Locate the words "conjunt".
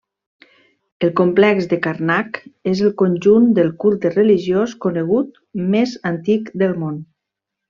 3.03-3.45